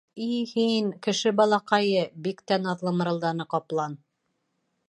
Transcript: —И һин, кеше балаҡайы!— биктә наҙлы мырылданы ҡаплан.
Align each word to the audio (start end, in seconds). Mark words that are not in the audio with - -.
—И 0.27 0.27
һин, 0.51 0.87
кеше 1.07 1.33
балаҡайы!— 1.41 2.07
биктә 2.29 2.59
наҙлы 2.65 2.97
мырылданы 3.03 3.49
ҡаплан. 3.55 3.99